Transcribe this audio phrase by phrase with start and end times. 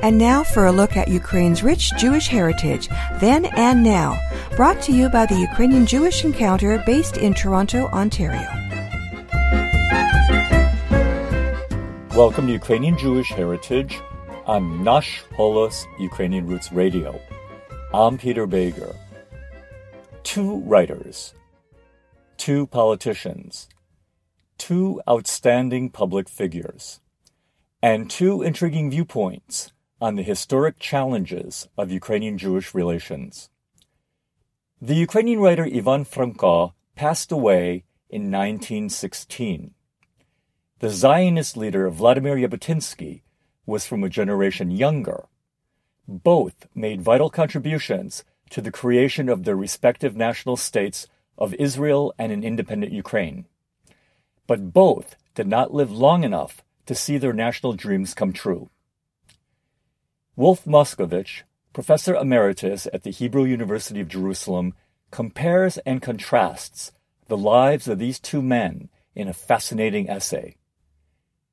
[0.00, 2.86] And now for a look at Ukraine's rich Jewish heritage,
[3.18, 4.16] then and now,
[4.54, 8.46] brought to you by the Ukrainian Jewish Encounter based in Toronto, Ontario.
[12.14, 14.00] Welcome to Ukrainian Jewish Heritage
[14.46, 17.20] on Nash Holos Ukrainian Roots Radio.
[17.92, 18.94] I'm Peter Bejger.
[20.22, 21.34] Two writers,
[22.36, 23.68] two politicians,
[24.58, 27.00] two outstanding public figures,
[27.82, 33.50] and two intriguing viewpoints on the historic challenges of Ukrainian Jewish relations.
[34.80, 39.74] The Ukrainian writer Ivan Franko passed away in 1916.
[40.78, 43.22] The Zionist leader Vladimir Jabotinsky
[43.66, 45.26] was from a generation younger.
[46.06, 52.32] Both made vital contributions to the creation of their respective national states of Israel and
[52.32, 53.46] an independent Ukraine.
[54.46, 58.70] But both did not live long enough to see their national dreams come true.
[60.38, 64.72] Wolf Moskovich, professor emeritus at the Hebrew University of Jerusalem,
[65.10, 66.92] compares and contrasts
[67.26, 70.54] the lives of these two men in a fascinating essay.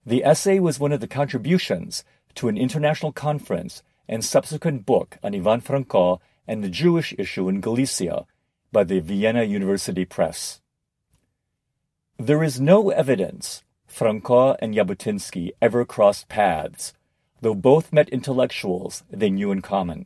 [0.05, 2.03] The essay was one of the contributions
[2.35, 7.61] to an international conference and subsequent book on Ivan Franko and the Jewish issue in
[7.61, 8.27] Galicia
[8.71, 10.61] by the Vienna University Press.
[12.19, 16.93] There is no evidence Franko and Jabotinsky ever crossed paths
[17.41, 20.05] though both met intellectuals they knew in common.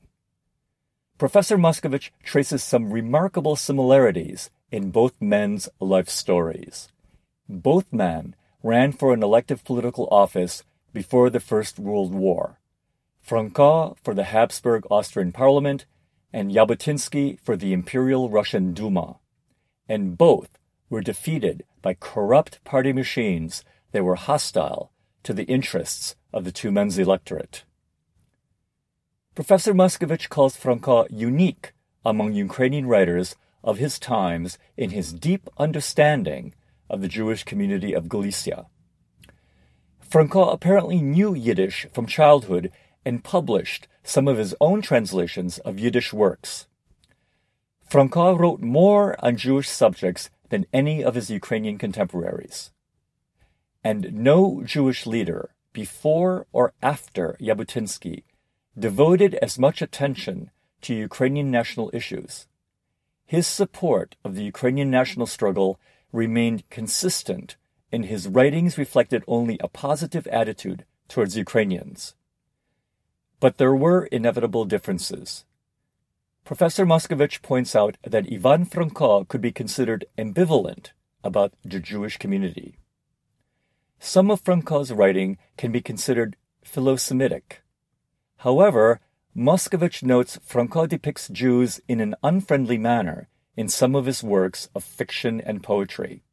[1.17, 6.87] Professor Moskovich traces some remarkable similarities in both men's life stories.
[7.47, 10.63] Both men ran for an elective political office
[10.93, 12.59] before the First World War.
[13.21, 15.85] Franko for the Habsburg Austrian Parliament
[16.31, 19.17] and Jabotinsky for the Imperial Russian Duma.
[19.87, 20.57] And both
[20.89, 24.91] were defeated by corrupt party machines that were hostile
[25.23, 27.63] to the interests of the two men's electorate.
[29.35, 31.73] Professor Moskovich calls Franko unique
[32.05, 36.53] among Ukrainian writers of his times in his deep understanding
[36.89, 38.65] of the Jewish community of Galicia.
[39.99, 42.71] Franko apparently knew Yiddish from childhood
[43.05, 46.67] and published some of his own translations of Yiddish works.
[47.87, 52.71] Franko wrote more on Jewish subjects than any of his Ukrainian contemporaries.
[53.83, 58.23] And no Jewish leader before or after Jabotinsky,
[58.77, 62.47] devoted as much attention to Ukrainian national issues.
[63.25, 65.79] His support of the Ukrainian national struggle
[66.11, 67.57] remained consistent,
[67.91, 72.15] and his writings reflected only a positive attitude towards Ukrainians.
[73.39, 75.45] But there were inevitable differences.
[76.43, 80.91] Professor Moskovich points out that Ivan Franko could be considered ambivalent
[81.23, 82.77] about the Jewish community.
[83.99, 87.61] Some of Franko's writing can be considered philo-Semitic.
[88.37, 89.01] However,
[89.35, 93.27] Moskovich notes Franko depicts Jews in an unfriendly manner
[93.57, 96.23] in some of his works of fiction and poetry.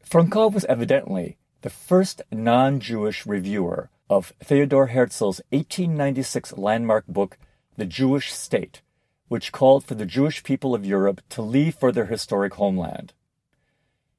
[0.00, 7.36] Franko was evidently the first non-Jewish reviewer of Theodor Herzl's 1896 landmark book,
[7.76, 8.80] The Jewish State,
[9.28, 13.12] which called for the Jewish people of Europe to leave for their historic homeland.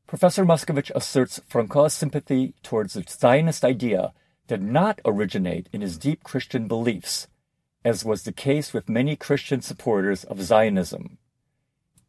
[0.09, 4.11] Professor Moskovich asserts Franko's sympathy towards the Zionist idea
[4.47, 7.27] did not originate in his deep Christian beliefs,
[7.85, 11.19] as was the case with many Christian supporters of Zionism.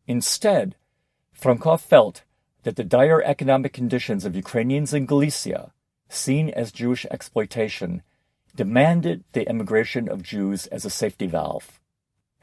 [0.07, 0.77] Instead,
[1.35, 2.23] Franko felt
[2.63, 5.75] that the dire economic conditions of Ukrainians in Galicia,
[6.09, 8.01] seen as Jewish exploitation,
[8.57, 11.79] demanded the emigration of Jews as a safety valve.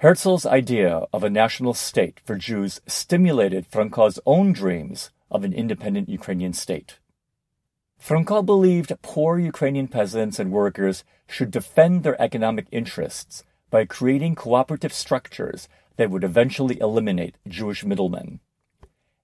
[0.02, 6.10] Herzl's idea of a national state for Jews stimulated Franko's own dreams of an independent
[6.10, 7.00] Ukrainian state.
[7.98, 14.94] Franko believed poor Ukrainian peasants and workers should defend their economic interests by creating cooperative
[14.94, 15.68] structures
[15.98, 18.40] that would eventually eliminate Jewish middlemen.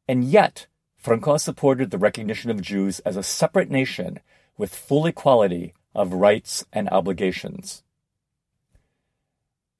[0.07, 4.19] And yet, Franko supported the recognition of Jews as a separate nation
[4.57, 7.83] with full equality of rights and obligations.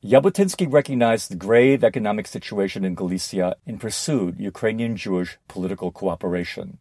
[0.03, 6.79] Jabotinsky recognized the grave economic situation in Galicia and pursued Ukrainian Jewish political cooperation.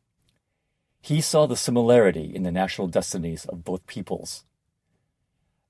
[1.00, 4.44] He saw the similarity in the national destinies of both peoples.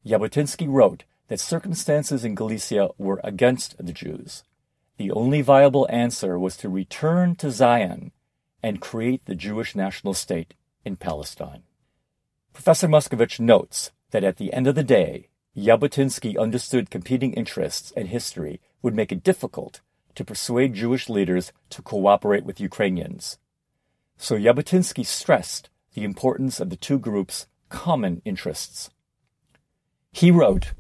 [0.07, 4.45] Jabotinsky wrote that circumstances in Galicia were against the Jews.
[4.97, 8.13] The only viable answer was to return to Zion
[8.63, 10.55] and create the Jewish national state
[10.87, 11.65] in Palestine.
[12.55, 18.09] Professor Moskovich notes that at the end of the day, Jabotinsky understood competing interests and
[18.09, 19.81] history would make it difficult
[20.15, 23.39] to persuade Jewish leaders to cooperate with Ukrainians.
[24.17, 28.91] So Jabotinsky stressed the importance of the two groups' common interests.
[30.11, 30.73] He wrote,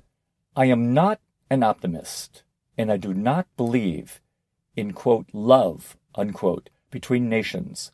[0.57, 1.21] I am not
[1.51, 2.43] an optimist,
[2.79, 4.21] and I do not believe
[4.75, 7.93] in, quote, love, unquote, between nations.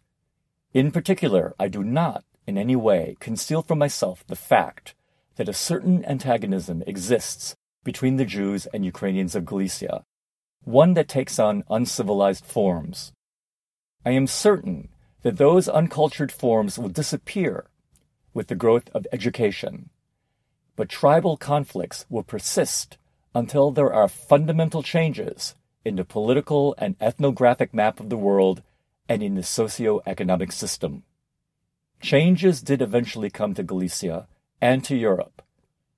[0.72, 4.94] In particular, I do not, in any way, conceal from myself the fact
[5.38, 7.54] that a certain antagonism exists
[7.84, 10.04] between the Jews and Ukrainians of Galicia,
[10.64, 13.12] one that takes on uncivilized forms.
[14.04, 14.88] I am certain
[15.22, 17.66] that those uncultured forms will disappear
[18.34, 19.90] with the growth of education.
[20.74, 22.98] But tribal conflicts will persist
[23.32, 25.54] until there are fundamental changes
[25.84, 28.62] in the political and ethnographic map of the world
[29.08, 31.04] and in the socio-economic system.
[32.00, 34.26] Changes did eventually come to Galicia
[34.60, 35.42] and to Europe.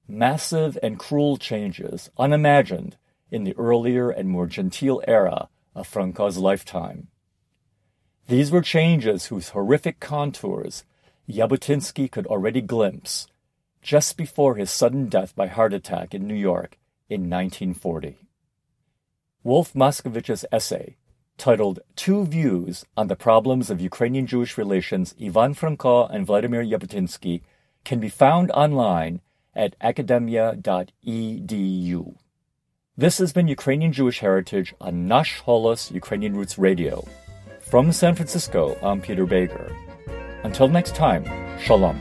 [0.09, 2.97] Massive and cruel changes, unimagined
[3.31, 7.09] in the earlier and more genteel era of Franko's lifetime.
[8.29, 10.85] These were changes whose horrific contours
[11.29, 13.27] Jabotinsky could already glimpse
[13.83, 16.79] just before his sudden death by heart attack in New York
[17.09, 18.19] in 1940.
[19.43, 20.97] Wolf Moskovich's essay,
[21.39, 27.41] titled Two Views on the Problems of Ukrainian Jewish Relations, Ivan Franko and Vladimir Jabotinsky,
[27.85, 29.21] can be found online
[29.55, 32.15] at academia.edu.
[32.97, 37.05] This has been Ukrainian Jewish Heritage on Nash Holos Ukrainian Roots Radio.
[37.61, 39.75] From San Francisco, I'm Peter Bejger.
[40.45, 41.25] Until next time,
[41.61, 42.01] Shalom.